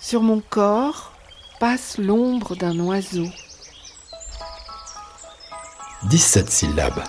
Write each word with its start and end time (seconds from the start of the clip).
Sur 0.00 0.22
mon 0.22 0.40
corps 0.40 1.12
passe 1.60 1.98
l'ombre 1.98 2.56
d'un 2.56 2.78
oiseau. 2.80 3.26
17 6.04 6.50
syllabes. 6.50 7.04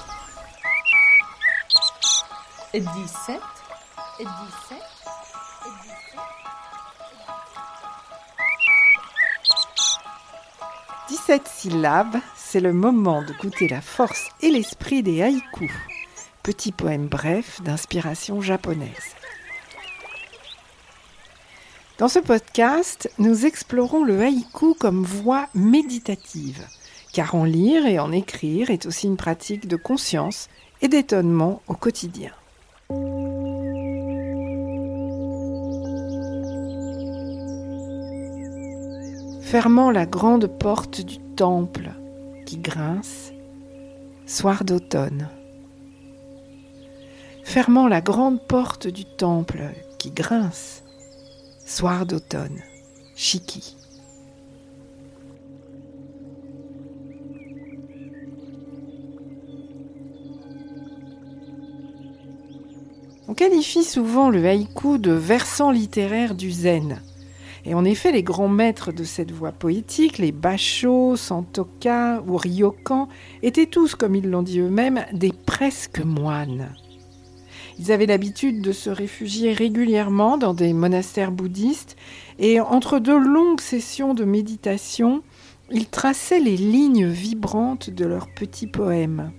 17 2.74 2.84
17 2.84 3.40
17 11.08 11.48
syllabes, 11.48 12.18
c'est 12.36 12.60
le 12.60 12.74
moment 12.74 13.24
de 13.24 13.34
goûter 13.42 13.70
la 13.70 13.82
force 13.82 14.30
et 14.42 14.52
l'esprit 14.52 15.02
des 15.02 15.22
haïkus, 15.22 15.72
petits 16.44 16.74
poèmes 16.74 17.08
brefs 17.08 17.62
d'inspiration 17.62 18.42
japonaise. 18.42 19.16
Dans 22.02 22.08
ce 22.08 22.18
podcast, 22.18 23.12
nous 23.20 23.46
explorons 23.46 24.04
le 24.04 24.22
haïku 24.22 24.74
comme 24.74 25.04
voie 25.04 25.48
méditative, 25.54 26.66
car 27.14 27.36
en 27.36 27.44
lire 27.44 27.86
et 27.86 28.00
en 28.00 28.12
écrire 28.12 28.72
est 28.72 28.88
aussi 28.88 29.06
une 29.06 29.18
pratique 29.18 29.68
de 29.68 29.76
conscience 29.76 30.50
et 30.82 30.88
d'étonnement 30.88 31.62
au 31.68 31.76
quotidien. 31.76 32.32
Fermant 39.44 39.92
la 39.92 40.08
grande 40.08 40.48
porte 40.48 41.02
du 41.02 41.20
temple 41.36 41.92
qui 42.48 42.58
grince, 42.58 43.32
soir 44.26 44.64
d'automne. 44.64 45.30
Fermant 47.44 47.88
la 47.88 48.02
grande 48.02 48.42
porte 48.48 48.88
du 48.88 49.06
temple 49.06 49.70
qui 50.00 50.10
grince, 50.10 50.82
Soir 51.74 52.06
d'automne, 52.06 52.60
Chiki. 53.16 53.78
On 63.30 63.34
qualifie 63.34 63.86
souvent 63.86 64.30
le 64.30 64.46
haïku 64.46 64.98
de 64.98 65.14
versant 65.14 65.72
littéraire 65.72 66.36
du 66.36 66.52
zen. 66.52 67.02
Et 67.64 67.74
en 67.74 67.86
effet, 67.86 68.12
les 68.12 68.22
grands 68.22 68.50
maîtres 68.50 68.92
de 68.92 69.06
cette 69.06 69.32
voie 69.32 69.54
poétique, 69.54 70.18
les 70.18 70.34
Basho, 70.34 71.16
Santoka 71.16 72.22
ou 72.28 72.36
Ryokan, 72.36 73.08
étaient 73.44 73.66
tous, 73.66 73.96
comme 73.96 74.16
ils 74.16 74.30
l'ont 74.30 74.44
dit 74.44 74.60
eux-mêmes, 74.60 75.06
des 75.14 75.32
presque 75.46 76.02
moines. 76.02 76.76
Ils 77.80 77.92
avaient 77.92 78.06
l'habitude 78.06 78.62
de 78.62 78.72
se 78.72 78.90
réfugier 78.90 79.54
régulièrement 79.54 80.38
dans 80.38 80.54
des 80.54 80.74
monastères 80.74 81.32
bouddhistes 81.32 81.96
et 82.40 82.60
entre 82.60 83.00
deux 83.00 83.18
longues 83.18 83.62
sessions 83.62 84.14
de 84.14 84.24
méditation, 84.24 85.24
ils 85.72 85.88
traçaient 85.88 86.40
les 86.40 86.58
lignes 86.58 87.08
vibrantes 87.08 87.90
de 87.90 88.06
leurs 88.06 88.28
petits 88.34 88.68
poèmes. 88.68 89.32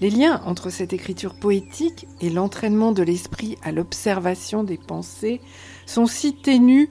Les 0.00 0.10
liens 0.10 0.42
entre 0.44 0.68
cette 0.68 0.92
écriture 0.92 1.34
poétique 1.34 2.06
et 2.20 2.28
l'entraînement 2.28 2.92
de 2.92 3.02
l'esprit 3.02 3.56
à 3.62 3.72
l'observation 3.72 4.62
des 4.62 4.76
pensées 4.76 5.40
sont 5.86 6.06
si 6.06 6.34
ténus 6.34 6.88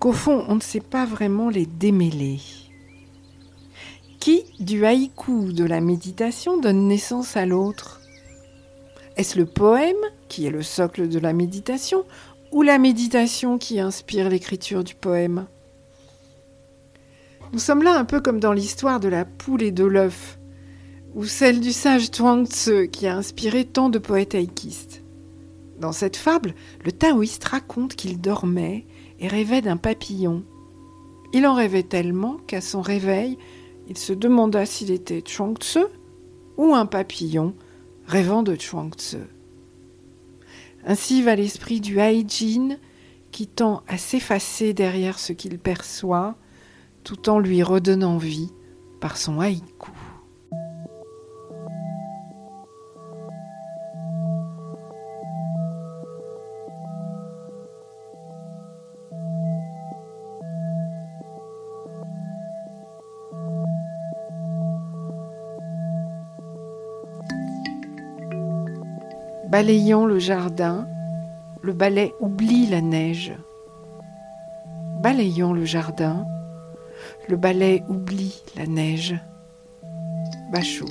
qu'au 0.00 0.12
fond 0.12 0.44
on 0.48 0.56
ne 0.56 0.60
sait 0.60 0.80
pas 0.80 1.04
vraiment 1.04 1.48
les 1.48 1.66
démêler. 1.66 2.40
Qui 4.18 4.42
du 4.58 4.84
haïku 4.84 5.52
de 5.52 5.64
la 5.64 5.80
méditation 5.80 6.58
donne 6.58 6.88
naissance 6.88 7.36
à 7.36 7.46
l'autre? 7.46 7.99
Est-ce 9.20 9.38
le 9.38 9.44
poème 9.44 9.98
qui 10.28 10.46
est 10.46 10.50
le 10.50 10.62
socle 10.62 11.06
de 11.06 11.18
la 11.18 11.34
méditation 11.34 12.06
ou 12.52 12.62
la 12.62 12.78
méditation 12.78 13.58
qui 13.58 13.78
inspire 13.78 14.30
l'écriture 14.30 14.82
du 14.82 14.94
poème? 14.94 15.44
Nous 17.52 17.58
sommes 17.58 17.82
là 17.82 17.98
un 17.98 18.06
peu 18.06 18.22
comme 18.22 18.40
dans 18.40 18.54
l'histoire 18.54 18.98
de 18.98 19.08
la 19.08 19.26
poule 19.26 19.62
et 19.62 19.72
de 19.72 19.84
l'œuf, 19.84 20.38
ou 21.14 21.26
celle 21.26 21.60
du 21.60 21.70
sage 21.70 22.10
Chuang 22.10 22.46
Tzu 22.46 22.88
qui 22.88 23.06
a 23.06 23.14
inspiré 23.14 23.66
tant 23.66 23.90
de 23.90 23.98
poètes 23.98 24.34
haïkistes. 24.34 25.02
Dans 25.78 25.92
cette 25.92 26.16
fable, 26.16 26.54
le 26.82 26.90
taoïste 26.90 27.44
raconte 27.44 27.96
qu'il 27.96 28.22
dormait 28.22 28.86
et 29.18 29.28
rêvait 29.28 29.60
d'un 29.60 29.76
papillon. 29.76 30.44
Il 31.34 31.46
en 31.46 31.52
rêvait 31.52 31.82
tellement 31.82 32.38
qu'à 32.46 32.62
son 32.62 32.80
réveil, 32.80 33.36
il 33.86 33.98
se 33.98 34.14
demanda 34.14 34.64
s'il 34.64 34.90
était 34.90 35.22
Chuang 35.22 35.58
Tzu 35.58 35.80
ou 36.56 36.74
un 36.74 36.86
papillon 36.86 37.54
rêvant 38.10 38.42
de 38.42 38.56
Chuang 38.56 38.92
Tzu. 38.92 39.18
Ainsi 40.84 41.22
va 41.22 41.36
l'esprit 41.36 41.80
du 41.80 42.00
Haijin 42.00 42.76
qui 43.30 43.46
tend 43.46 43.84
à 43.86 43.98
s'effacer 43.98 44.74
derrière 44.74 45.20
ce 45.20 45.32
qu'il 45.32 45.60
perçoit 45.60 46.34
tout 47.04 47.28
en 47.28 47.38
lui 47.38 47.62
redonnant 47.62 48.18
vie 48.18 48.50
par 49.00 49.16
son 49.16 49.38
haïku. 49.38 49.92
Balayant 69.50 70.06
le 70.06 70.20
jardin, 70.20 70.86
le 71.60 71.72
balai 71.72 72.14
oublie 72.20 72.66
la 72.66 72.80
neige. 72.80 73.32
Balayant 75.02 75.52
le 75.52 75.64
jardin, 75.64 76.24
le 77.28 77.36
balai 77.36 77.82
oublie 77.88 78.44
la 78.56 78.68
neige. 78.68 79.16
Bachot. 80.52 80.86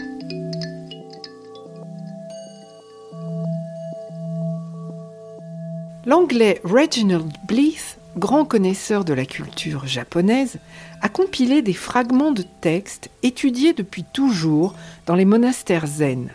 L'anglais 6.06 6.59
Reginald 6.66 7.31
Bleeth, 7.48 7.98
grand 8.18 8.44
connaisseur 8.44 9.06
de 9.06 9.14
la 9.14 9.25
culture 9.25 9.88
japonaise, 9.88 10.58
a 11.02 11.08
compilé 11.08 11.62
des 11.62 11.72
fragments 11.72 12.34
de 12.34 12.44
textes 12.59 13.09
étudiés 13.24 13.72
depuis 13.72 14.03
toujours 14.03 14.75
dans 15.06 15.16
les 15.16 15.24
monastères 15.24 15.88
zen. 15.88 16.30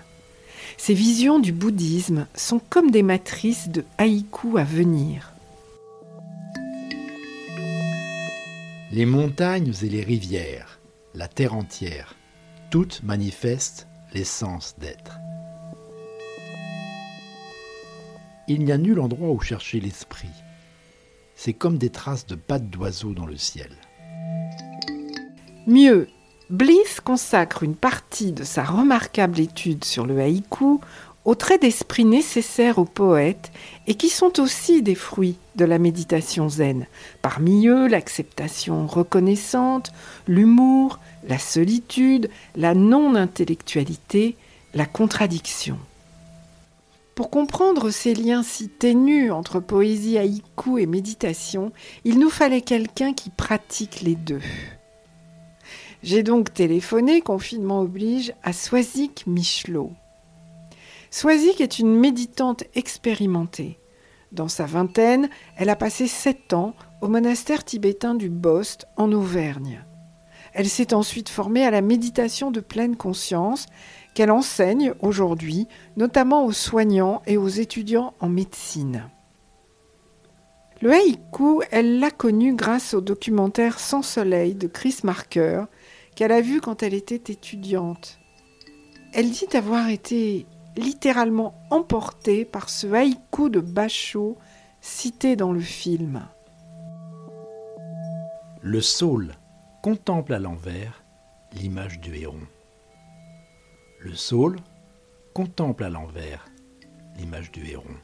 Ces 0.76 0.94
visions 0.94 1.38
du 1.38 1.52
bouddhisme 1.52 2.26
sont 2.34 2.60
comme 2.70 2.90
des 2.90 3.02
matrices 3.02 3.68
de 3.68 3.84
haïkus 3.98 4.58
à 4.58 4.64
venir. 4.64 5.32
Les 8.92 9.06
montagnes 9.06 9.72
et 9.82 9.88
les 9.88 10.02
rivières, 10.02 10.78
la 11.14 11.26
terre 11.26 11.54
entière, 11.54 12.14
toutes 12.70 13.02
manifestent 13.02 13.88
l'essence 14.12 14.76
d'être. 14.78 15.18
Il 18.46 18.64
n'y 18.64 18.72
a 18.72 18.78
nul 18.78 19.00
endroit 19.00 19.30
où 19.30 19.40
chercher 19.40 19.80
l'esprit. 19.80 20.28
C'est 21.34 21.54
comme 21.54 21.78
des 21.78 21.90
traces 21.90 22.26
de 22.26 22.34
pattes 22.34 22.68
d'oiseaux 22.68 23.14
dans 23.14 23.26
le 23.26 23.36
ciel. 23.36 23.70
Mieux, 25.66 26.08
Bliss 26.50 27.00
consacre 27.00 27.62
une 27.62 27.75
partie 27.75 28.32
de 28.32 28.44
sa 28.44 28.65
remarquable 28.65 29.41
étude 29.41 29.84
sur 29.84 30.05
le 30.05 30.21
haïku 30.21 30.78
aux 31.25 31.34
traits 31.34 31.62
d'esprit 31.62 32.05
nécessaires 32.05 32.78
aux 32.78 32.84
poètes 32.84 33.50
et 33.87 33.94
qui 33.94 34.10
sont 34.10 34.41
aussi 34.41 34.82
des 34.82 34.94
fruits 34.94 35.38
de 35.56 35.65
la 35.65 35.78
méditation 35.78 36.50
zen. 36.50 36.87
Parmi 37.22 37.66
eux, 37.66 37.88
l'acceptation 37.88 38.87
reconnaissante, 38.87 39.93
l'humour, 40.28 40.99
la 41.27 41.38
solitude, 41.38 42.28
la 42.56 42.75
non-intellectualité, 42.75 44.37
la 44.75 44.84
contradiction. 44.84 45.78
Pour 47.15 47.31
comprendre 47.31 47.88
ces 47.88 48.12
liens 48.12 48.43
si 48.43 48.69
ténus 48.69 49.32
entre 49.32 49.61
poésie 49.61 50.19
haïku 50.19 50.79
et 50.79 50.87
méditation, 50.87 51.73
il 52.05 52.19
nous 52.19 52.31
fallait 52.31 52.61
quelqu'un 52.61 53.14
qui 53.14 53.31
pratique 53.31 54.02
les 54.02 54.17
deux. 54.17 54.43
J'ai 56.04 56.22
donc 56.22 56.52
téléphoné, 56.52 57.22
confinement 57.22 57.80
oblige, 57.80 58.34
à 58.42 58.52
Swazik 58.52 59.26
Michelot. 59.26 59.90
Swazik 61.10 61.62
est 61.62 61.78
une 61.78 61.96
méditante 61.96 62.64
expérimentée. 62.74 63.78
Dans 64.30 64.48
sa 64.48 64.66
vingtaine, 64.66 65.30
elle 65.56 65.70
a 65.70 65.76
passé 65.76 66.06
sept 66.06 66.52
ans 66.52 66.74
au 67.00 67.08
monastère 67.08 67.64
tibétain 67.64 68.14
du 68.14 68.28
Bost 68.28 68.86
en 68.98 69.12
Auvergne. 69.12 69.82
Elle 70.52 70.68
s'est 70.68 70.92
ensuite 70.92 71.30
formée 71.30 71.64
à 71.64 71.70
la 71.70 71.80
méditation 71.80 72.50
de 72.50 72.60
pleine 72.60 72.96
conscience 72.96 73.64
qu'elle 74.14 74.30
enseigne 74.30 74.92
aujourd'hui, 75.00 75.68
notamment 75.96 76.44
aux 76.44 76.52
soignants 76.52 77.22
et 77.26 77.38
aux 77.38 77.48
étudiants 77.48 78.12
en 78.20 78.28
médecine. 78.28 79.08
Le 80.82 80.92
haïku, 80.92 81.62
elle 81.70 81.98
l'a 81.98 82.10
connu 82.10 82.54
grâce 82.54 82.92
au 82.92 83.00
documentaire 83.00 83.80
Sans 83.80 84.02
soleil 84.02 84.54
de 84.54 84.66
Chris 84.66 84.98
Marker, 85.02 85.64
qu'elle 86.14 86.32
a 86.32 86.40
vu 86.40 86.61
quand 86.61 86.82
elle 86.82 86.94
était 86.94 87.32
étudiante. 87.32 88.19
Elle 89.12 89.31
dit 89.31 89.56
avoir 89.56 89.88
été 89.88 90.46
littéralement 90.76 91.55
emportée 91.70 92.44
par 92.44 92.69
ce 92.69 92.87
haïku 92.93 93.49
de 93.49 93.61
Bachot 93.61 94.37
cité 94.81 95.37
dans 95.37 95.52
le 95.52 95.61
film. 95.61 96.26
Le 98.61 98.81
saule 98.81 99.34
contemple 99.82 100.34
à 100.34 100.38
l'envers 100.38 101.05
l'image 101.52 102.00
du 102.00 102.16
héron. 102.16 102.40
Le 104.00 104.14
saule 104.14 104.56
contemple 105.32 105.84
à 105.84 105.90
l'envers 105.90 106.46
l'image 107.16 107.52
du 107.52 107.66
héron. 107.69 107.94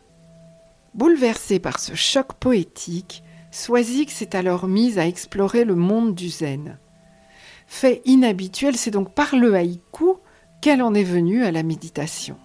Bouleversé 0.94 1.58
par 1.58 1.78
ce 1.78 1.94
choc 1.94 2.34
poétique, 2.34 3.22
Soisig 3.50 4.10
s'est 4.10 4.36
alors 4.36 4.68
mise 4.68 4.98
à 4.98 5.06
explorer 5.06 5.64
le 5.64 5.74
monde 5.74 6.14
du 6.14 6.28
zen. 6.28 6.78
Fait 7.72 8.02
inhabituel, 8.04 8.76
c'est 8.76 8.90
donc 8.90 9.14
par 9.14 9.36
le 9.36 9.54
haïku 9.54 10.16
qu'elle 10.60 10.82
en 10.82 10.92
est 10.92 11.04
venue 11.04 11.44
à 11.44 11.52
la 11.52 11.62
méditation. 11.62 12.36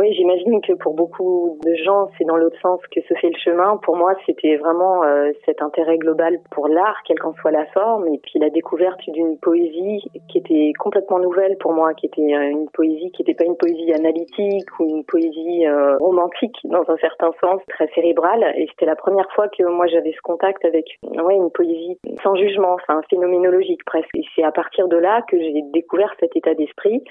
Oui, 0.00 0.14
j'imagine 0.14 0.62
que 0.62 0.72
pour 0.72 0.94
beaucoup 0.94 1.58
de 1.62 1.74
gens, 1.74 2.08
c'est 2.16 2.24
dans 2.24 2.38
l'autre 2.38 2.58
sens 2.62 2.80
que 2.90 3.02
se 3.02 3.12
fait 3.20 3.28
le 3.28 3.38
chemin. 3.38 3.76
Pour 3.82 3.96
moi, 3.96 4.14
c'était 4.24 4.56
vraiment 4.56 5.04
euh, 5.04 5.30
cet 5.44 5.60
intérêt 5.60 5.98
global 5.98 6.38
pour 6.52 6.68
l'art, 6.68 6.96
quelle 7.06 7.18
qu'en 7.18 7.34
soit 7.34 7.50
la 7.50 7.66
forme, 7.66 8.08
et 8.08 8.16
puis 8.16 8.38
la 8.38 8.48
découverte 8.48 8.98
d'une 9.08 9.36
poésie 9.36 10.02
qui 10.30 10.38
était 10.38 10.72
complètement 10.78 11.18
nouvelle 11.18 11.58
pour 11.58 11.74
moi, 11.74 11.92
qui 11.92 12.06
était 12.06 12.34
euh, 12.34 12.48
une 12.48 12.70
poésie 12.70 13.10
qui 13.10 13.20
n'était 13.20 13.34
pas 13.34 13.44
une 13.44 13.58
poésie 13.58 13.92
analytique 13.92 14.70
ou 14.78 14.88
une 14.88 15.04
poésie 15.04 15.66
euh, 15.66 15.98
romantique 15.98 16.56
dans 16.64 16.88
un 16.88 16.96
certain 16.96 17.32
sens, 17.38 17.60
très 17.68 17.88
cérébrale. 17.88 18.54
Et 18.56 18.68
c'était 18.70 18.86
la 18.86 18.96
première 18.96 19.30
fois 19.32 19.48
que 19.48 19.64
moi 19.64 19.86
j'avais 19.86 20.12
ce 20.12 20.22
contact 20.22 20.64
avec 20.64 20.98
ouais, 21.02 21.34
une 21.34 21.50
poésie 21.50 21.98
sans 22.22 22.36
jugement, 22.36 22.72
enfin 22.72 23.02
phénoménologique 23.10 23.84
presque. 23.84 24.16
Et 24.16 24.24
c'est 24.34 24.44
à 24.44 24.50
partir 24.50 24.88
de 24.88 24.96
là 24.96 25.20
que 25.28 25.38
j'ai 25.38 25.60
découvert 25.74 26.14
cet 26.20 26.34
état 26.38 26.54
d'esprit 26.54 27.04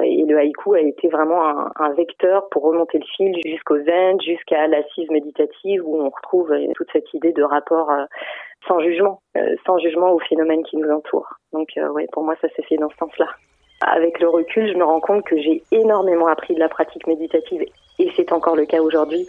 et 0.00 0.24
le 0.24 0.38
haïku 0.38 0.74
a 0.74 0.80
été 0.80 1.08
vraiment 1.08 1.68
un, 1.76 1.92
vecteur 1.92 2.48
pour 2.50 2.62
remonter 2.62 2.98
le 2.98 3.04
fil 3.16 3.36
jusqu'au 3.44 3.78
zen, 3.78 4.20
jusqu'à 4.22 4.66
l'assise 4.66 5.10
méditative 5.10 5.82
où 5.84 6.00
on 6.00 6.08
retrouve 6.08 6.50
euh, 6.52 6.72
toute 6.74 6.88
cette 6.92 7.12
idée 7.12 7.32
de 7.32 7.42
rapport 7.42 7.90
euh, 7.90 8.04
sans 8.66 8.80
jugement, 8.80 9.20
euh, 9.36 9.54
sans 9.66 9.78
jugement 9.78 10.12
aux 10.12 10.18
phénomènes 10.20 10.62
qui 10.64 10.78
nous 10.78 10.90
entourent. 10.90 11.34
Donc 11.52 11.68
ouais, 11.76 12.06
pour 12.12 12.24
moi 12.24 12.34
ça 12.40 12.48
s'est 12.56 12.62
fait 12.62 12.76
dans 12.76 12.88
ce 12.88 12.96
sens-là. 12.96 13.26
Avec 13.82 14.18
le 14.20 14.28
recul, 14.28 14.72
je 14.72 14.78
me 14.78 14.84
rends 14.84 15.00
compte 15.00 15.24
que 15.24 15.36
j'ai 15.36 15.62
énormément 15.72 16.28
appris 16.28 16.54
de 16.54 16.60
la 16.60 16.68
pratique 16.68 17.06
méditative 17.06 17.64
et 17.98 18.10
c'est 18.16 18.32
encore 18.32 18.56
le 18.56 18.64
cas 18.64 18.80
aujourd'hui 18.80 19.26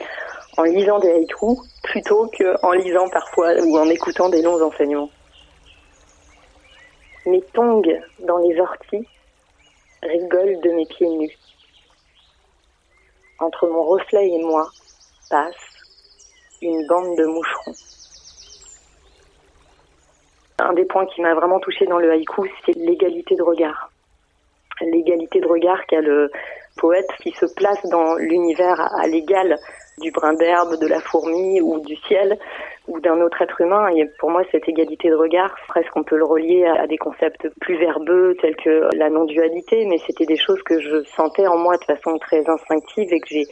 en 0.58 0.64
lisant 0.64 1.00
des 1.00 1.12
haïkus 1.12 1.58
plutôt 1.84 2.30
qu'en 2.38 2.72
lisant 2.72 3.10
parfois 3.10 3.54
ou 3.66 3.78
en 3.78 3.90
écoutant 3.90 4.30
des 4.30 4.42
longs 4.42 4.62
enseignements. 4.62 5.10
Mes 7.26 7.42
tongs 7.54 7.82
dans 8.20 8.38
les 8.38 8.60
orties 8.60 9.08
rigole 10.04 10.60
de 10.62 10.72
mes 10.72 10.86
pieds 10.86 11.10
nus. 11.10 11.38
Entre 13.40 13.68
mon 13.68 13.84
reflet 13.84 14.30
et 14.30 14.44
moi 14.44 14.70
passe 15.30 15.56
une 16.62 16.86
bande 16.88 17.18
de 17.18 17.26
moucherons. 17.26 17.76
Un 20.60 20.74
des 20.74 20.86
points 20.86 21.06
qui 21.08 21.22
m'a 21.22 21.34
vraiment 21.34 21.60
touché 21.60 21.86
dans 21.86 21.98
le 21.98 22.12
haïku, 22.12 22.50
c'est 22.66 22.76
l'égalité 22.76 23.36
de 23.36 23.44
regard. 23.44 23.92
L'égalité 24.82 25.40
de 25.40 25.48
regard 25.48 25.86
qu'a 25.88 26.02
le 26.02 26.32
poète 26.78 27.10
qui 27.22 27.32
se 27.32 27.46
place 27.46 27.84
dans 27.86 28.16
l'univers 28.16 28.80
à 28.96 29.08
l'égal 29.08 29.60
du 30.00 30.12
brin 30.12 30.34
d'herbe, 30.34 30.80
de 30.80 30.88
la 30.88 31.00
fourmi 31.00 31.62
ou 31.62 31.80
du 31.80 31.96
ciel 31.96 32.38
ou 32.88 33.00
d'un 33.00 33.22
autre 33.22 33.42
être 33.42 33.62
humain. 33.62 33.88
Et 33.96 34.06
pour 34.20 34.30
moi, 34.30 34.44
cette 34.52 34.68
égalité 34.68 35.10
de 35.10 35.16
regard, 35.16 35.56
presque 35.68 35.96
on 35.96 36.04
peut 36.04 36.18
le 36.18 36.26
relier 36.26 36.66
à 36.66 36.88
des 36.88 36.98
concepts 36.98 37.48
plus 37.62 37.78
verbeux 37.78 38.36
tels 38.42 38.56
que 38.58 38.90
la 38.96 39.10
non-dualité, 39.10 39.86
mais 39.86 39.98
c'était 40.00 40.26
des 40.26 40.38
choses 40.38 40.62
que 40.64 40.80
je 40.80 41.04
sentais 41.04 41.48
en 41.48 41.58
moi 41.58 41.78
de 41.78 41.84
façon 41.86 42.18
très 42.18 42.48
instinctive 42.50 43.14
et 43.14 43.20
que 43.20 43.28
j'ai 43.28 43.46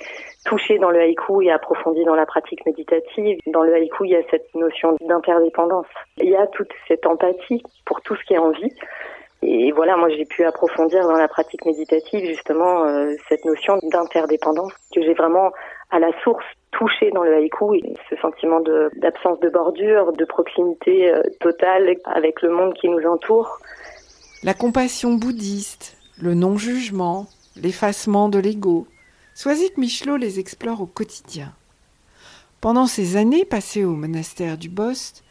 touché 0.46 0.80
dans 0.80 0.90
le 0.90 1.00
haïku 1.00 1.42
et 1.44 1.52
approfondi 1.52 2.04
dans 2.04 2.16
la 2.16 2.26
pratique 2.26 2.66
méditative. 2.66 3.38
Dans 3.48 3.64
le 3.64 3.74
haïku, 3.74 4.06
il 4.06 4.12
y 4.12 4.16
a 4.16 4.24
cette 4.30 4.54
notion 4.56 4.96
d'interdépendance. 5.02 5.88
Il 6.18 6.30
y 6.30 6.36
a 6.36 6.48
toute 6.48 6.72
cette 6.88 7.06
empathie 7.06 7.64
pour 7.86 8.02
tout 8.02 8.16
ce 8.16 8.24
qui 8.26 8.34
est 8.34 8.40
en 8.40 8.52
vie. 8.52 8.74
Et 9.44 9.72
voilà, 9.72 9.98
moi 9.98 10.10
j'ai 10.10 10.26
pu 10.26 10.44
approfondir 10.44 11.02
dans 11.04 11.18
la 11.18 11.28
pratique 11.28 11.66
méditative 11.66 12.26
justement 12.26 12.86
euh, 12.86 13.16
cette 13.28 13.44
notion 13.44 13.80
d'interdépendance 13.84 14.72
que 14.94 15.02
j'ai 15.02 15.14
vraiment 15.14 15.52
à 15.90 16.00
la 16.00 16.12
source 16.24 16.46
touché 16.72 17.12
dans 17.12 17.24
le 17.24 17.36
haïku, 17.36 17.80
ce 18.10 18.16
sentiment 18.18 18.62
d'absence 18.98 19.40
de, 19.40 19.50
bordure, 19.50 20.14
de 20.14 20.26
proximité 20.26 21.12
euh, 21.12 21.22
totale 21.40 21.96
avec 22.06 22.42
le 22.42 22.50
monde 22.50 22.74
qui 22.76 22.88
nous 22.88 23.06
entoure. 23.08 23.60
La 24.44 24.54
compassion 24.54 25.14
bouddhiste, 25.16 25.98
le 26.22 26.34
non-jugement, 26.34 27.26
l'effacement 27.56 28.30
de 28.30 28.40
l'ego, 28.40 28.88
Soisic 29.34 29.78
Michelot 29.78 30.18
les 30.18 30.40
explore 30.40 30.82
au 30.82 30.86
quotidien. 30.86 31.54
Pendant 32.60 32.86
ces 32.86 33.18
années 33.18 33.46
passées 33.46 33.86
au 33.86 33.92
monastère 33.92 34.58
du 34.58 34.70
Bost, 34.70 35.24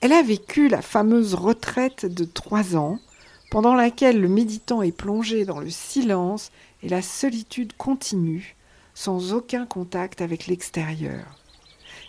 elle 0.00 0.12
a 0.12 0.22
vécu 0.22 0.68
la 0.68 0.82
fameuse 0.82 1.34
retraite 1.34 2.06
de 2.06 2.24
trois 2.24 2.76
ans, 2.76 2.98
pendant 3.50 3.74
laquelle 3.74 4.20
le 4.20 4.28
méditant 4.28 4.82
est 4.82 4.96
plongé 4.96 5.44
dans 5.44 5.60
le 5.60 5.70
silence 5.70 6.50
et 6.82 6.88
la 6.88 7.02
solitude 7.02 7.72
continue, 7.76 8.56
sans 8.94 9.32
aucun 9.32 9.66
contact 9.66 10.20
avec 10.20 10.46
l'extérieur. 10.46 11.24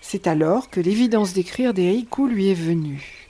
C'est 0.02 0.28
alors 0.28 0.70
que 0.70 0.80
l'évidence 0.80 1.34
d'écrire 1.34 1.74
des 1.74 1.90
haïkus 1.90 2.30
lui 2.30 2.50
est 2.50 2.54
venue. 2.54 3.27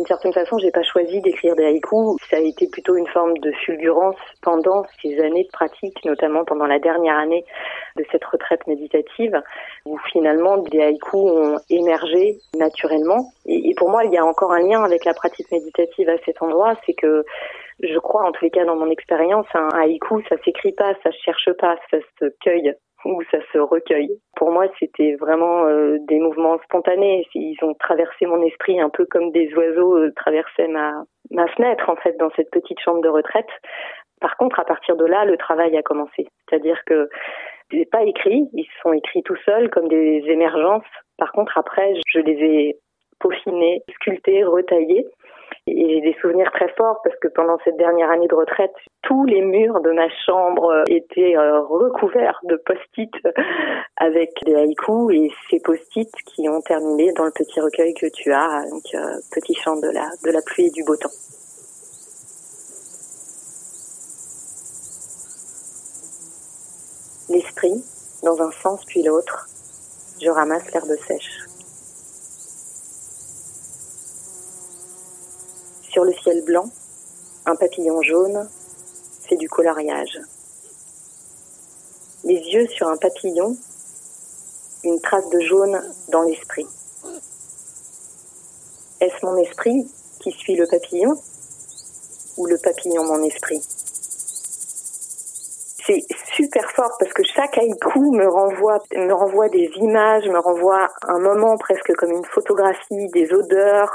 D'une 0.00 0.06
certaine 0.06 0.32
façon, 0.32 0.56
j'ai 0.56 0.70
pas 0.70 0.82
choisi 0.82 1.20
d'écrire 1.20 1.54
des 1.56 1.64
haïkus. 1.66 2.16
Ça 2.30 2.36
a 2.36 2.40
été 2.40 2.66
plutôt 2.68 2.96
une 2.96 3.06
forme 3.08 3.36
de 3.36 3.52
fulgurance 3.52 4.16
pendant 4.40 4.82
ces 5.02 5.20
années 5.20 5.44
de 5.44 5.50
pratique, 5.50 6.02
notamment 6.06 6.42
pendant 6.46 6.64
la 6.64 6.78
dernière 6.78 7.18
année 7.18 7.44
de 7.98 8.04
cette 8.10 8.24
retraite 8.24 8.66
méditative, 8.66 9.38
où 9.84 9.98
finalement 10.10 10.56
des 10.56 10.80
haïkus 10.80 11.12
ont 11.12 11.58
émergé 11.68 12.38
naturellement. 12.56 13.30
Et, 13.44 13.74
pour 13.76 13.90
moi, 13.90 14.04
il 14.04 14.12
y 14.14 14.16
a 14.16 14.24
encore 14.24 14.54
un 14.54 14.60
lien 14.60 14.82
avec 14.82 15.04
la 15.04 15.12
pratique 15.12 15.52
méditative 15.52 16.08
à 16.08 16.16
cet 16.24 16.40
endroit, 16.40 16.76
c'est 16.86 16.94
que 16.94 17.26
je 17.82 17.98
crois, 17.98 18.24
en 18.24 18.32
tous 18.32 18.44
les 18.44 18.50
cas, 18.50 18.64
dans 18.64 18.76
mon 18.76 18.90
expérience, 18.90 19.46
un 19.54 19.68
haïku, 19.74 20.22
ça 20.28 20.36
s'écrit 20.44 20.72
pas, 20.72 20.94
ça 21.02 21.10
se 21.10 21.18
cherche 21.24 21.52
pas, 21.58 21.76
ça 21.90 21.98
se 22.18 22.26
cueille 22.40 22.74
ou 23.04 23.22
ça 23.30 23.38
se 23.52 23.58
recueille. 23.58 24.10
Pour 24.36 24.50
moi, 24.50 24.66
c'était 24.78 25.16
vraiment 25.18 25.64
euh, 25.66 25.96
des 26.06 26.18
mouvements 26.18 26.58
spontanés. 26.64 27.26
Ils 27.34 27.56
ont 27.62 27.74
traversé 27.74 28.26
mon 28.26 28.42
esprit 28.42 28.80
un 28.80 28.90
peu 28.90 29.06
comme 29.06 29.30
des 29.30 29.52
oiseaux 29.54 29.96
euh, 29.96 30.12
traversaient 30.16 30.68
ma, 30.68 31.04
ma 31.30 31.46
fenêtre, 31.48 31.88
en 31.88 31.96
fait, 31.96 32.16
dans 32.18 32.30
cette 32.36 32.50
petite 32.50 32.80
chambre 32.80 33.00
de 33.00 33.08
retraite. 33.08 33.48
Par 34.20 34.36
contre, 34.36 34.60
à 34.60 34.64
partir 34.64 34.96
de 34.96 35.06
là, 35.06 35.24
le 35.24 35.38
travail 35.38 35.76
a 35.76 35.82
commencé. 35.82 36.28
C'est-à-dire 36.48 36.82
que 36.84 37.08
je 37.72 37.84
pas 37.84 38.02
écrits, 38.02 38.48
ils 38.52 38.68
sont 38.82 38.92
écrits 38.92 39.22
tout 39.22 39.36
seuls 39.46 39.70
comme 39.70 39.88
des 39.88 40.22
émergences. 40.26 40.84
Par 41.18 41.32
contre, 41.32 41.56
après, 41.56 41.94
je 42.06 42.18
les 42.18 42.32
ai 42.32 42.76
peaufinés, 43.20 43.82
sculptés, 43.94 44.44
retaillés. 44.44 45.06
Et 45.66 45.88
j'ai 45.88 46.00
des 46.00 46.16
souvenirs 46.20 46.50
très 46.52 46.68
forts 46.76 47.00
parce 47.04 47.16
que 47.16 47.28
pendant 47.28 47.58
cette 47.64 47.76
dernière 47.76 48.10
année 48.10 48.26
de 48.26 48.34
retraite, 48.34 48.74
tous 49.02 49.24
les 49.24 49.42
murs 49.42 49.80
de 49.80 49.90
ma 49.90 50.08
chambre 50.26 50.84
étaient 50.88 51.36
euh, 51.36 51.60
recouverts 51.60 52.40
de 52.44 52.56
post-it 52.56 53.12
avec 53.96 54.30
des 54.46 54.54
haïkus 54.54 55.12
et 55.12 55.30
ces 55.50 55.60
post-it 55.60 56.10
qui 56.26 56.48
ont 56.48 56.60
terminé 56.62 57.12
dans 57.12 57.24
le 57.24 57.30
petit 57.30 57.60
recueil 57.60 57.94
que 57.94 58.06
tu 58.06 58.32
as, 58.32 58.62
donc 58.70 58.82
euh, 58.94 59.20
petit 59.32 59.54
chant 59.54 59.76
de 59.76 59.88
la, 59.88 60.08
de 60.24 60.30
la 60.30 60.40
pluie 60.42 60.66
et 60.66 60.70
du 60.70 60.82
beau 60.82 60.96
temps. 60.96 61.10
L'esprit, 67.28 67.84
dans 68.24 68.42
un 68.42 68.50
sens 68.50 68.84
puis 68.86 69.02
l'autre, 69.02 69.46
je 70.20 70.30
ramasse 70.30 70.72
l'herbe 70.72 70.96
sèche. 71.06 71.39
Le 76.02 76.14
ciel 76.14 76.42
blanc, 76.44 76.64
un 77.44 77.56
papillon 77.56 78.00
jaune 78.00 78.48
fait 79.28 79.36
du 79.36 79.50
coloriage. 79.50 80.18
Les 82.24 82.38
yeux 82.38 82.66
sur 82.68 82.88
un 82.88 82.96
papillon, 82.96 83.54
une 84.82 84.98
trace 85.02 85.28
de 85.28 85.40
jaune 85.40 85.78
dans 86.08 86.22
l'esprit. 86.22 86.66
Est-ce 89.00 89.24
mon 89.24 89.36
esprit 89.36 89.86
qui 90.20 90.32
suit 90.32 90.56
le 90.56 90.66
papillon 90.66 91.14
ou 92.38 92.46
le 92.46 92.56
papillon 92.56 93.04
mon 93.04 93.22
esprit? 93.22 93.60
C'est 95.86 96.04
super 96.34 96.70
fort 96.70 96.96
parce 96.98 97.12
que 97.12 97.24
chaque 97.24 97.58
haïku 97.58 98.00
me 98.10 98.26
renvoie 98.26 99.48
des 99.48 99.70
images, 99.76 100.26
me 100.28 100.38
renvoie 100.38 100.88
un 101.08 101.18
moment 101.18 101.56
presque 101.56 101.92
comme 101.96 102.12
une 102.12 102.24
photographie, 102.24 103.08
des 103.08 103.32
odeurs, 103.32 103.90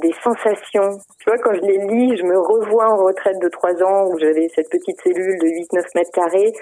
des 0.00 0.12
sensations. 0.22 0.98
Tu 1.18 1.30
vois, 1.30 1.38
quand 1.38 1.54
je 1.54 1.60
les 1.60 1.78
lis, 1.78 2.16
je 2.16 2.24
me 2.24 2.38
revois 2.38 2.88
en 2.90 2.96
retraite 2.96 3.38
de 3.40 3.48
trois 3.48 3.74
ans 3.82 4.08
où 4.08 4.18
j'avais 4.18 4.48
cette 4.54 4.70
petite 4.70 5.00
cellule 5.02 5.38
de 5.38 5.46
8-9 5.46 5.84
mètres 5.94 6.10
carrés, 6.12 6.52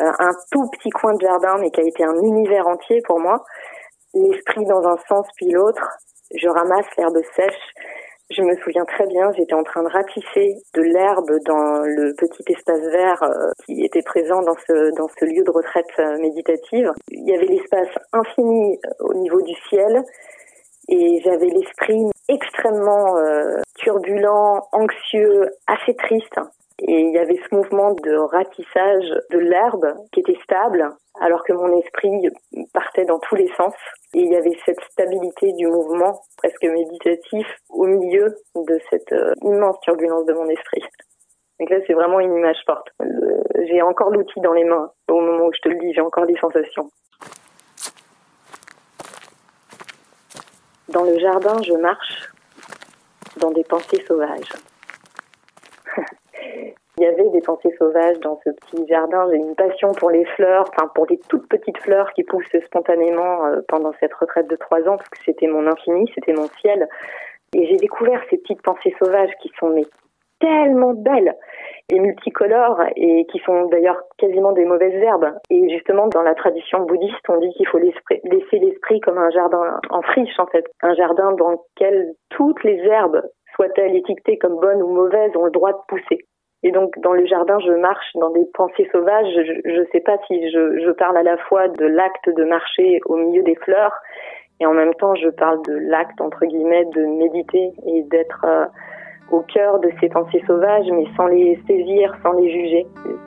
euh, 0.00 0.12
un 0.18 0.32
tout 0.50 0.68
petit 0.70 0.90
coin 0.90 1.14
de 1.14 1.20
jardin, 1.20 1.56
mais 1.60 1.70
qui 1.70 1.80
a 1.80 1.84
été 1.84 2.04
un 2.04 2.16
univers 2.22 2.66
entier 2.66 3.00
pour 3.06 3.20
moi. 3.20 3.42
L'esprit 4.14 4.64
dans 4.66 4.86
un 4.86 4.96
sens 5.08 5.26
puis 5.36 5.50
l'autre. 5.50 5.88
Je 6.34 6.48
ramasse 6.48 6.86
l'herbe 6.96 7.18
sèche. 7.36 7.74
Je 8.30 8.42
me 8.42 8.56
souviens 8.56 8.84
très 8.86 9.06
bien, 9.06 9.30
j'étais 9.36 9.52
en 9.52 9.62
train 9.62 9.82
de 9.82 9.90
ratisser 9.90 10.56
de 10.74 10.80
l'herbe 10.80 11.30
dans 11.44 11.80
le 11.84 12.14
petit 12.16 12.44
espace 12.50 12.80
vert 12.90 13.22
euh, 13.22 13.50
qui 13.66 13.84
était 13.84 14.00
présent 14.00 14.40
dans 14.40 14.54
ce, 14.66 14.94
dans 14.96 15.08
ce 15.18 15.24
lieu 15.26 15.44
de 15.44 15.50
retraite 15.50 15.92
euh, 15.98 16.18
méditative. 16.18 16.90
Il 17.10 17.28
y 17.28 17.34
avait 17.34 17.44
l'espace 17.44 17.90
infini 18.14 18.78
au 19.00 19.12
niveau 19.14 19.42
du 19.42 19.52
ciel 19.68 20.02
et 20.88 21.20
j'avais 21.24 21.46
l'esprit 21.46 22.04
extrêmement 22.28 23.16
euh, 23.16 23.60
turbulent, 23.76 24.68
anxieux, 24.72 25.50
assez 25.66 25.94
triste. 25.94 26.40
Et 26.78 27.00
il 27.00 27.12
y 27.12 27.18
avait 27.18 27.38
ce 27.48 27.54
mouvement 27.54 27.92
de 27.92 28.16
ratissage 28.16 29.08
de 29.30 29.38
l'herbe 29.38 29.94
qui 30.12 30.20
était 30.20 30.38
stable, 30.42 30.90
alors 31.20 31.44
que 31.44 31.52
mon 31.52 31.78
esprit 31.78 32.28
partait 32.72 33.04
dans 33.04 33.20
tous 33.20 33.36
les 33.36 33.48
sens. 33.56 33.74
Et 34.14 34.20
il 34.20 34.32
y 34.32 34.36
avait 34.36 34.56
cette 34.64 34.80
stabilité 34.90 35.52
du 35.52 35.66
mouvement, 35.66 36.20
presque 36.38 36.64
méditatif, 36.64 37.46
au 37.70 37.86
milieu 37.86 38.34
de 38.56 38.78
cette 38.90 39.12
euh, 39.12 39.32
immense 39.42 39.78
turbulence 39.82 40.26
de 40.26 40.32
mon 40.32 40.48
esprit. 40.48 40.82
Donc 41.60 41.70
là, 41.70 41.76
c'est 41.86 41.92
vraiment 41.92 42.18
une 42.18 42.34
image 42.34 42.60
forte. 42.66 42.88
J'ai 43.68 43.82
encore 43.82 44.10
l'outil 44.10 44.40
dans 44.40 44.52
les 44.52 44.64
mains. 44.64 44.90
Au 45.08 45.20
moment 45.20 45.46
où 45.46 45.52
je 45.54 45.60
te 45.60 45.68
le 45.68 45.78
dis, 45.78 45.92
j'ai 45.94 46.00
encore 46.00 46.26
des 46.26 46.36
sensations. 46.40 46.90
Dans 50.92 51.04
le 51.04 51.18
jardin, 51.18 51.56
je 51.62 51.72
marche 51.72 52.30
dans 53.38 53.50
des 53.50 53.64
pensées 53.64 54.04
sauvages. 54.06 54.52
Il 56.98 57.04
y 57.04 57.06
avait 57.06 57.30
des 57.30 57.40
pensées 57.40 57.74
sauvages 57.78 58.20
dans 58.20 58.38
ce 58.44 58.50
petit 58.50 58.86
jardin. 58.86 59.26
J'ai 59.30 59.38
une 59.38 59.54
passion 59.54 59.92
pour 59.92 60.10
les 60.10 60.26
fleurs, 60.36 60.68
enfin 60.68 60.88
pour 60.94 61.06
les 61.06 61.18
toutes 61.28 61.48
petites 61.48 61.78
fleurs 61.78 62.12
qui 62.12 62.24
poussent 62.24 62.44
spontanément 62.66 63.46
euh, 63.46 63.62
pendant 63.68 63.92
cette 64.00 64.12
retraite 64.12 64.48
de 64.48 64.56
trois 64.56 64.80
ans, 64.80 64.98
parce 64.98 65.08
que 65.08 65.18
c'était 65.24 65.46
mon 65.46 65.66
infini, 65.66 66.12
c'était 66.14 66.34
mon 66.34 66.48
ciel. 66.60 66.86
Et 67.54 67.66
j'ai 67.66 67.76
découvert 67.76 68.20
ces 68.28 68.36
petites 68.36 68.60
pensées 68.60 68.94
sauvages 68.98 69.32
qui 69.40 69.50
sont 69.58 69.74
tellement 70.40 70.92
belles 70.92 71.34
et 71.90 71.98
multicolores 71.98 72.82
et 72.96 73.26
qui 73.26 73.38
sont 73.40 73.66
d'ailleurs 73.66 74.00
quasiment 74.18 74.52
des 74.52 74.64
mauvaises 74.64 74.94
herbes. 75.02 75.32
Et 75.50 75.68
justement, 75.70 76.08
dans 76.08 76.22
la 76.22 76.34
tradition 76.34 76.80
bouddhiste, 76.84 77.28
on 77.28 77.38
dit 77.38 77.52
qu'il 77.54 77.66
faut 77.68 77.78
laisser 77.78 78.58
l'esprit 78.58 79.00
comme 79.00 79.18
un 79.18 79.30
jardin 79.30 79.80
en 79.90 80.02
friche, 80.02 80.38
en 80.38 80.46
fait. 80.46 80.64
Un 80.82 80.94
jardin 80.94 81.32
dans 81.32 81.50
lequel 81.50 82.12
toutes 82.30 82.62
les 82.64 82.78
herbes, 82.78 83.22
soient-elles 83.56 83.96
étiquetées 83.96 84.38
comme 84.38 84.58
bonnes 84.60 84.82
ou 84.82 84.88
mauvaises, 84.88 85.36
ont 85.36 85.44
le 85.44 85.50
droit 85.50 85.72
de 85.72 85.78
pousser. 85.88 86.24
Et 86.64 86.70
donc, 86.70 86.96
dans 87.00 87.12
le 87.12 87.26
jardin, 87.26 87.58
je 87.58 87.72
marche 87.72 88.12
dans 88.14 88.30
des 88.30 88.46
pensées 88.54 88.88
sauvages. 88.92 89.26
Je 89.64 89.80
ne 89.80 89.84
sais 89.92 90.00
pas 90.00 90.16
si 90.28 90.50
je, 90.50 90.90
parle 90.92 91.16
à 91.16 91.22
la 91.22 91.36
fois 91.36 91.68
de 91.68 91.86
l'acte 91.86 92.28
de 92.28 92.44
marcher 92.44 93.00
au 93.06 93.16
milieu 93.16 93.42
des 93.42 93.56
fleurs 93.56 93.92
et 94.60 94.66
en 94.66 94.74
même 94.74 94.94
temps, 94.94 95.16
je 95.16 95.28
parle 95.28 95.60
de 95.66 95.74
l'acte, 95.74 96.20
entre 96.20 96.46
guillemets, 96.46 96.84
de 96.94 97.04
méditer 97.04 97.72
et 97.86 98.02
d'être... 98.04 98.44
Euh, 98.46 98.66
au 99.32 99.40
cœur 99.40 99.80
de 99.80 99.90
ces 100.00 100.08
pensées 100.08 100.42
sauvages, 100.46 100.86
mais 100.92 101.06
sans 101.16 101.26
les 101.26 101.58
saisir, 101.66 102.14
sans 102.22 102.32
les 102.32 102.50
juger. 102.50 102.86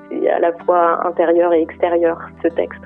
C'est 0.10 0.30
à 0.30 0.40
la 0.40 0.54
fois 0.54 1.06
intérieur 1.06 1.52
et 1.54 1.62
extérieur, 1.62 2.18
ce 2.44 2.48
texte. 2.50 2.82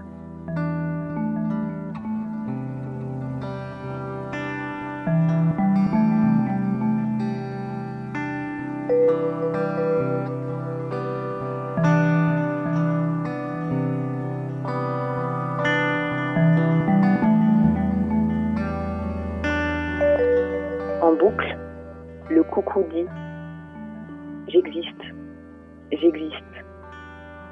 J'existe, 26.00 26.65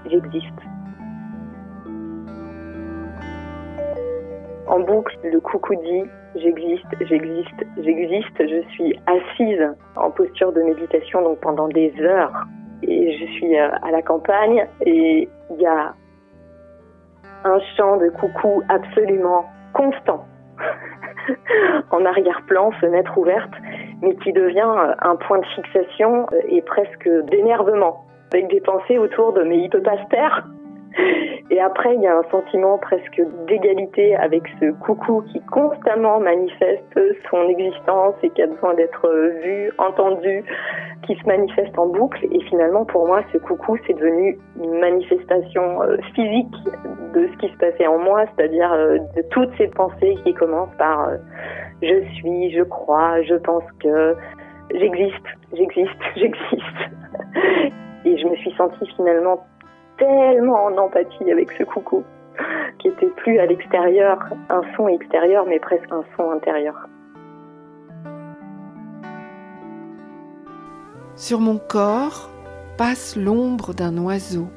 j'existe. 0.10 0.46
En 4.68 4.80
boucle, 4.82 5.18
le 5.24 5.40
coucou 5.40 5.76
dit 5.76 6.04
J'existe, 6.36 6.86
j'existe, 7.02 7.66
j'existe. 7.78 8.38
Je 8.40 8.62
suis 8.74 9.00
assise 9.08 9.76
en 9.96 10.12
posture 10.12 10.52
de 10.52 10.62
méditation 10.62 11.22
donc 11.22 11.40
pendant 11.40 11.68
des 11.68 11.94
heures 12.00 12.46
et 12.84 13.18
je 13.18 13.26
suis 13.34 13.58
euh, 13.58 13.70
à 13.82 13.92
la 13.92 14.02
campagne 14.02 14.68
et 14.86 15.28
il 15.52 15.62
y 15.62 15.66
a 15.66 15.94
un 17.44 17.60
chant 17.76 17.98
de 17.98 18.10
coucou 18.10 18.62
absolument 18.70 19.46
constant 19.74 20.26
en 21.92 22.06
arrière-plan, 22.06 22.72
fenêtre 22.72 23.18
ouverte 23.18 23.54
mais 24.02 24.16
qui 24.18 24.34
devient 24.34 24.74
euh, 24.78 24.94
un 25.00 25.16
point 25.16 25.40
de 25.40 25.46
fixation 25.46 26.28
euh, 26.32 26.42
et 26.50 26.62
presque 26.62 27.10
d'énervement, 27.30 28.06
avec 28.32 28.48
des 28.50 28.62
pensées 28.62 28.98
autour 28.98 29.34
de 29.34 29.44
mais 29.44 29.58
il 29.58 29.70
peut 29.70 29.82
pas 29.82 29.98
se 30.04 30.10
taire. 30.10 30.46
Et 31.50 31.62
après, 31.62 31.96
il 31.96 32.02
y 32.02 32.08
a 32.08 32.18
un 32.18 32.24
sentiment 32.32 32.78
presque 32.80 33.22
d'égalité 33.48 34.16
avec 34.16 34.44
ce 34.60 34.72
coucou 34.80 35.24
qui 35.32 35.40
constamment 35.42 36.20
manifeste 36.20 37.00
son 37.30 37.48
existence 37.48 38.16
et 38.24 38.30
qui 38.32 38.42
a 38.42 38.48
besoin 38.48 38.74
d'être 38.74 39.08
vu, 39.44 39.72
entendu, 39.78 40.44
qui 41.04 41.16
se 41.16 41.26
manifeste 41.28 41.78
en 41.78 41.88
boucle. 41.88 42.26
Et 42.32 42.42
finalement, 42.50 42.84
pour 42.84 43.06
moi, 43.08 43.22
ce 43.32 43.38
coucou, 43.38 43.78
c'est 43.86 43.94
devenu 43.94 44.38
une 44.62 44.80
manifestation 44.80 45.84
euh, 45.84 45.98
physique 46.16 46.54
de 47.14 47.30
ce 47.32 47.38
qui 47.38 47.54
se 47.54 47.58
passait 47.58 47.88
en 47.88 48.00
moi, 48.00 48.26
c'est-à-dire 48.36 48.72
de 49.16 49.22
toutes 49.30 49.56
ces 49.58 49.68
pensées 49.68 50.16
qui 50.26 50.34
commencent 50.34 50.76
par 50.78 51.12
je 51.82 52.04
suis, 52.16 52.52
je 52.52 52.64
crois, 52.64 53.22
je 53.22 53.36
pense 53.36 53.64
que 53.80 54.16
j'existe, 54.74 55.26
j'existe, 55.54 56.02
j'existe. 56.16 57.78
Et 58.08 58.18
je 58.18 58.26
me 58.26 58.38
suis 58.38 58.54
sentie 58.56 58.88
finalement 58.96 59.46
tellement 59.98 60.64
en 60.64 60.78
empathie 60.78 61.30
avec 61.30 61.52
ce 61.58 61.64
coucou, 61.64 62.06
qui 62.80 62.88
était 62.88 63.12
plus 63.18 63.38
à 63.38 63.46
l'extérieur, 63.46 64.18
un 64.50 64.62
son 64.78 64.88
extérieur, 64.88 65.46
mais 65.46 65.60
presque 65.60 65.92
un 65.92 66.06
son 66.16 66.32
intérieur. 66.32 66.88
Sur 71.18 71.42
mon 71.42 71.58
corps 71.58 72.30
passe 72.78 73.18
l'ombre 73.18 73.74
d'un 73.74 73.98
oiseau. 73.98 74.48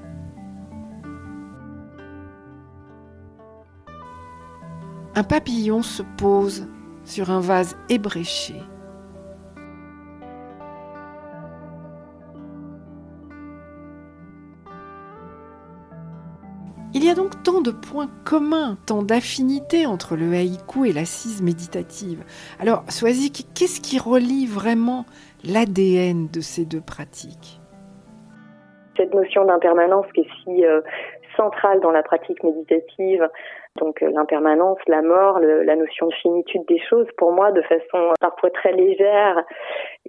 Un 5.17 5.25
papillon 5.25 5.83
se 5.83 6.05
pose 6.19 6.69
sur 7.03 7.31
un 7.31 7.41
vase 7.41 7.77
ébréché. 7.89 8.55
Tant 17.61 17.71
de 17.71 17.77
points 17.77 18.09
communs, 18.25 18.77
tant 18.87 19.03
d'affinités 19.03 19.87
entre 19.87 20.17
le 20.17 20.33
haïku 20.33 20.87
et 20.87 20.93
l'assise 20.93 21.43
méditative. 21.43 22.23
Alors, 22.61 22.85
Swazik, 22.89 23.47
qu'est-ce 23.55 23.81
qui 23.81 23.99
relie 23.99 24.47
vraiment 24.47 25.05
l'ADN 25.45 26.29
de 26.33 26.41
ces 26.41 26.65
deux 26.65 26.81
pratiques? 26.81 27.61
Cette 28.97 29.15
notion 29.15 29.45
d'impermanence 29.45 30.07
qui 30.15 30.21
est 30.21 30.29
si 30.45 30.65
euh, 30.65 30.81
centrale 31.37 31.81
dans 31.81 31.91
la 31.91 32.03
pratique 32.03 32.43
méditative, 32.43 33.29
donc 33.77 34.03
euh, 34.03 34.11
l'impermanence, 34.11 34.79
la 34.87 35.03
mort, 35.03 35.39
la 35.41 35.77
notion 35.77 36.07
de 36.09 36.15
finitude 36.15 36.65
des 36.67 36.81
choses, 36.89 37.07
pour 37.17 37.33
moi, 37.33 37.53
de 37.53 37.63
façon 37.63 38.13
parfois 38.21 38.51
très 38.51 38.73
légère 38.73 39.43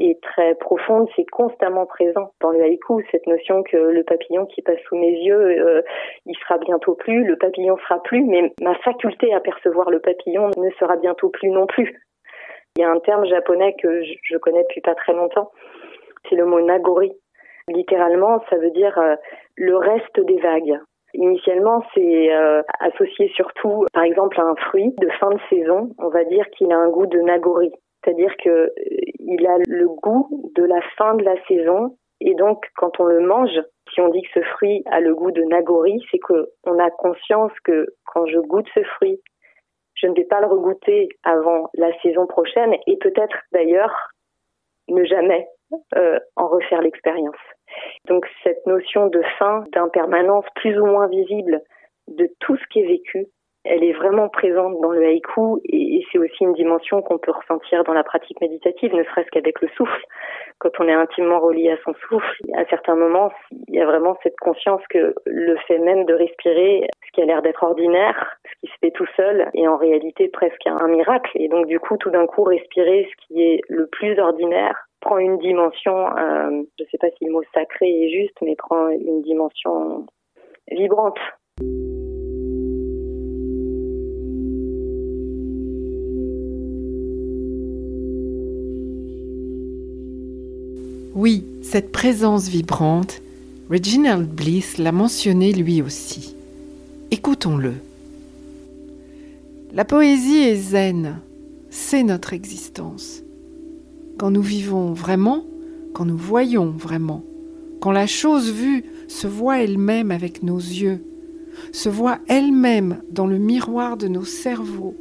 et 0.01 0.17
très 0.21 0.55
profonde, 0.55 1.07
c'est 1.15 1.29
constamment 1.29 1.85
présent 1.85 2.31
dans 2.41 2.49
le 2.49 2.61
haïku, 2.61 3.05
cette 3.11 3.27
notion 3.27 3.61
que 3.61 3.77
le 3.77 4.03
papillon 4.03 4.47
qui 4.47 4.63
passe 4.63 4.79
sous 4.87 4.95
mes 4.95 5.11
yeux, 5.11 5.39
euh, 5.39 5.81
il 6.25 6.35
sera 6.37 6.57
bientôt 6.57 6.95
plus, 6.95 7.23
le 7.23 7.37
papillon 7.37 7.77
sera 7.77 8.01
plus, 8.01 8.23
mais 8.23 8.51
ma 8.61 8.73
faculté 8.75 9.31
à 9.33 9.39
percevoir 9.39 9.91
le 9.91 9.99
papillon 9.99 10.49
ne 10.57 10.69
sera 10.79 10.97
bientôt 10.97 11.29
plus 11.29 11.49
non 11.49 11.67
plus. 11.67 12.01
Il 12.75 12.81
y 12.81 12.83
a 12.83 12.89
un 12.89 12.99
terme 12.99 13.25
japonais 13.25 13.75
que 13.81 14.01
je 14.01 14.37
connais 14.37 14.63
depuis 14.63 14.81
pas 14.81 14.95
très 14.95 15.13
longtemps, 15.13 15.51
c'est 16.27 16.35
le 16.35 16.45
mot 16.45 16.61
nagori. 16.61 17.11
Littéralement, 17.67 18.43
ça 18.49 18.57
veut 18.57 18.71
dire 18.71 18.97
euh, 18.97 19.15
le 19.55 19.77
reste 19.77 20.19
des 20.19 20.39
vagues. 20.39 20.79
Initialement, 21.13 21.83
c'est 21.93 22.33
euh, 22.33 22.63
associé 22.79 23.29
surtout, 23.35 23.85
par 23.93 24.03
exemple, 24.03 24.39
à 24.39 24.45
un 24.45 24.55
fruit 24.55 24.95
de 24.97 25.09
fin 25.19 25.29
de 25.29 25.39
saison. 25.49 25.91
On 25.99 26.09
va 26.09 26.23
dire 26.23 26.49
qu'il 26.51 26.71
a 26.71 26.77
un 26.77 26.89
goût 26.89 27.05
de 27.05 27.19
nagori, 27.19 27.71
c'est-à-dire 28.03 28.35
que 28.43 28.49
euh, 28.49 28.69
il 29.19 29.45
a 29.47 29.57
le 29.67 29.87
goût 29.87 30.51
de 30.55 30.63
la 30.63 30.81
fin 30.97 31.15
de 31.15 31.23
la 31.23 31.35
saison. 31.47 31.97
Et 32.19 32.35
donc, 32.35 32.65
quand 32.75 32.99
on 32.99 33.05
le 33.05 33.19
mange, 33.19 33.59
si 33.93 34.01
on 34.01 34.09
dit 34.09 34.21
que 34.21 34.39
ce 34.39 34.45
fruit 34.45 34.83
a 34.85 34.99
le 34.99 35.15
goût 35.15 35.31
de 35.31 35.43
nagori, 35.43 35.99
c'est 36.11 36.19
que 36.19 36.49
on 36.65 36.77
a 36.79 36.89
conscience 36.91 37.51
que 37.63 37.87
quand 38.05 38.25
je 38.27 38.39
goûte 38.39 38.67
ce 38.75 38.83
fruit, 38.83 39.19
je 39.95 40.07
ne 40.07 40.15
vais 40.15 40.25
pas 40.25 40.39
le 40.39 40.47
regoûter 40.47 41.09
avant 41.23 41.69
la 41.73 41.91
saison 42.01 42.27
prochaine 42.27 42.75
et 42.87 42.97
peut-être 42.97 43.37
d'ailleurs 43.51 44.09
ne 44.87 45.03
jamais 45.03 45.47
euh, 45.95 46.19
en 46.35 46.47
refaire 46.47 46.81
l'expérience. 46.81 47.35
Donc 48.07 48.25
cette 48.43 48.65
notion 48.65 49.07
de 49.07 49.21
fin, 49.39 49.63
d'impermanence 49.73 50.45
plus 50.55 50.77
ou 50.79 50.85
moins 50.85 51.07
visible 51.07 51.61
de 52.07 52.29
tout 52.39 52.57
ce 52.57 52.63
qui 52.71 52.81
est 52.81 52.87
vécu, 52.87 53.27
elle 53.63 53.83
est 53.83 53.93
vraiment 53.93 54.27
présente 54.27 54.79
dans 54.81 54.91
le 54.91 55.05
haïku 55.05 55.59
et, 55.65 56.03
c'est 56.11 56.17
aussi 56.17 56.43
une 56.43 56.53
dimension 56.53 57.01
qu'on 57.01 57.17
peut 57.17 57.31
ressentir 57.31 57.83
dans 57.83 57.93
la 57.93 58.03
pratique 58.03 58.41
méditative, 58.41 58.93
ne 58.93 59.03
serait-ce 59.03 59.29
qu'avec 59.29 59.61
le 59.61 59.69
souffle. 59.77 60.03
Quand 60.59 60.71
on 60.79 60.87
est 60.87 60.93
intimement 60.93 61.39
relié 61.39 61.71
à 61.71 61.77
son 61.85 61.93
souffle, 62.07 62.41
à 62.53 62.65
certains 62.65 62.95
moments, 62.95 63.31
il 63.69 63.75
y 63.75 63.81
a 63.81 63.85
vraiment 63.85 64.17
cette 64.23 64.37
conscience 64.37 64.81
que 64.89 65.13
le 65.25 65.55
fait 65.67 65.77
même 65.77 66.05
de 66.05 66.13
respirer, 66.13 66.87
ce 67.05 67.11
qui 67.13 67.21
a 67.21 67.25
l'air 67.25 67.41
d'être 67.41 67.63
ordinaire, 67.63 68.35
ce 68.45 68.67
qui 68.67 68.73
se 68.73 68.81
et 68.81 68.91
tout 68.91 69.05
seul 69.15 69.49
est 69.53 69.67
en 69.67 69.77
réalité 69.77 70.27
presque 70.29 70.65
un 70.65 70.87
miracle. 70.87 71.31
Et 71.35 71.47
donc 71.47 71.67
du 71.67 71.79
coup, 71.79 71.97
tout 71.97 72.09
d'un 72.09 72.25
coup, 72.25 72.43
respirer 72.43 73.07
ce 73.09 73.27
qui 73.27 73.41
est 73.41 73.61
le 73.69 73.87
plus 73.87 74.19
ordinaire 74.19 74.87
prend 75.01 75.17
une 75.17 75.37
dimension, 75.39 76.07
euh, 76.17 76.63
je 76.77 76.83
ne 76.83 76.89
sais 76.89 76.97
pas 76.99 77.09
si 77.17 77.25
le 77.25 77.31
mot 77.31 77.41
sacré 77.53 77.87
est 77.87 78.09
juste, 78.09 78.37
mais 78.41 78.55
prend 78.55 78.89
une 78.89 79.21
dimension 79.21 80.05
vibrante. 80.69 81.19
Oui, 91.21 91.45
cette 91.61 91.91
présence 91.91 92.47
vibrante, 92.47 93.21
Reginald 93.69 94.27
Bliss 94.27 94.79
l'a 94.79 94.91
mentionné 94.91 95.53
lui 95.53 95.83
aussi. 95.83 96.33
Écoutons-le. 97.11 97.73
La 99.71 99.85
poésie 99.85 100.39
est 100.39 100.55
zen, 100.55 101.19
c'est 101.69 102.01
notre 102.01 102.33
existence. 102.33 103.21
Quand 104.17 104.31
nous 104.31 104.41
vivons 104.41 104.93
vraiment, 104.93 105.45
quand 105.93 106.05
nous 106.05 106.17
voyons 106.17 106.71
vraiment, 106.71 107.23
quand 107.81 107.91
la 107.91 108.07
chose 108.07 108.51
vue 108.51 108.83
se 109.07 109.27
voit 109.27 109.61
elle-même 109.61 110.09
avec 110.09 110.41
nos 110.41 110.57
yeux, 110.57 111.03
se 111.71 111.89
voit 111.89 112.17
elle-même 112.29 112.97
dans 113.11 113.27
le 113.27 113.37
miroir 113.37 113.95
de 113.95 114.07
nos 114.07 114.25
cerveaux, 114.25 114.95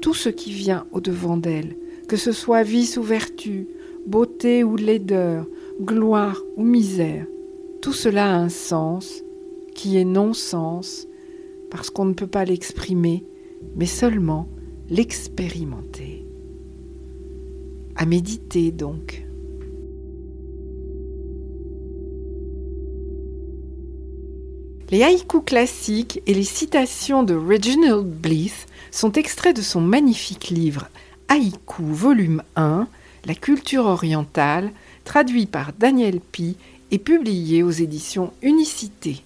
tout 0.00 0.14
ce 0.14 0.30
qui 0.30 0.50
vient 0.50 0.86
au-devant 0.92 1.36
d'elle, 1.36 1.76
que 2.08 2.16
ce 2.16 2.32
soit 2.32 2.62
vice 2.62 2.96
ou 2.96 3.02
vertu, 3.02 3.66
beauté 4.06 4.64
ou 4.64 4.76
laideur, 4.76 5.46
gloire 5.80 6.40
ou 6.56 6.64
misère, 6.64 7.26
tout 7.82 7.92
cela 7.92 8.32
a 8.32 8.38
un 8.38 8.48
sens 8.48 9.22
qui 9.74 9.96
est 9.98 10.04
non-sens 10.04 11.06
parce 11.70 11.90
qu'on 11.90 12.06
ne 12.06 12.14
peut 12.14 12.26
pas 12.26 12.44
l'exprimer, 12.44 13.24
mais 13.74 13.86
seulement 13.86 14.48
l'expérimenter. 14.88 16.24
À 17.96 18.06
méditer 18.06 18.70
donc. 18.72 19.26
Les 24.90 25.02
haïkus 25.02 25.42
classiques 25.44 26.22
et 26.26 26.34
les 26.34 26.44
citations 26.44 27.24
de 27.24 27.34
Reginald 27.34 28.06
Bliss 28.06 28.66
sont 28.92 29.12
extraits 29.12 29.56
de 29.56 29.62
son 29.62 29.80
magnifique 29.80 30.48
livre 30.48 30.88
Haïku 31.28 31.82
volume 31.82 32.42
1 32.54 32.86
la 33.26 33.34
culture 33.34 33.86
orientale, 33.86 34.70
traduit 35.04 35.46
par 35.46 35.72
Daniel 35.72 36.20
Pi 36.20 36.56
et 36.90 36.98
publié 36.98 37.62
aux 37.62 37.70
éditions 37.70 38.32
Unicité. 38.40 39.22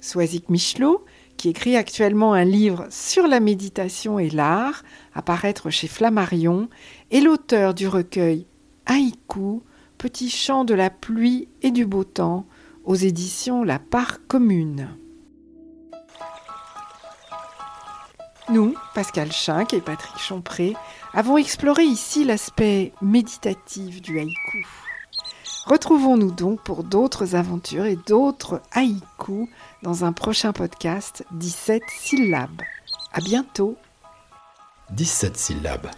Soisic 0.00 0.48
Michelot, 0.48 1.04
qui 1.36 1.48
écrit 1.48 1.76
actuellement 1.76 2.32
un 2.32 2.44
livre 2.44 2.86
sur 2.88 3.26
la 3.26 3.40
méditation 3.40 4.18
et 4.18 4.30
l'art, 4.30 4.84
à 5.14 5.22
chez 5.70 5.88
Flammarion, 5.88 6.68
est 7.10 7.20
l'auteur 7.20 7.74
du 7.74 7.88
recueil 7.88 8.46
Haïku, 8.86 9.60
Petit 9.98 10.28
chant 10.28 10.64
de 10.64 10.74
la 10.74 10.90
pluie 10.90 11.48
et 11.62 11.70
du 11.70 11.86
beau 11.86 12.04
temps, 12.04 12.46
aux 12.84 12.94
éditions 12.94 13.64
La 13.64 13.78
Part 13.78 14.18
Commune. 14.28 14.88
Nous, 18.48 18.74
Pascal 18.94 19.32
Schinck 19.32 19.74
et 19.74 19.80
Patrick 19.80 20.18
Champré, 20.18 20.74
avons 21.12 21.36
exploré 21.36 21.82
ici 21.82 22.24
l'aspect 22.24 22.92
méditatif 23.02 24.00
du 24.00 24.20
haïku. 24.20 24.66
Retrouvons-nous 25.64 26.30
donc 26.30 26.62
pour 26.62 26.84
d'autres 26.84 27.34
aventures 27.34 27.86
et 27.86 27.96
d'autres 27.96 28.62
haïkus 28.70 29.48
dans 29.82 30.04
un 30.04 30.12
prochain 30.12 30.52
podcast 30.52 31.24
17 31.32 31.82
syllabes. 31.88 32.62
À 33.12 33.20
bientôt. 33.20 33.76
17 34.90 35.36
syllabes. 35.36 35.90